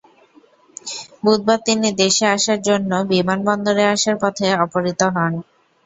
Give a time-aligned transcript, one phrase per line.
[1.23, 5.33] বুধবার তিনি দেশের আসার জন্য বিমান বন্দরে আসার পথে অপহৃত হন।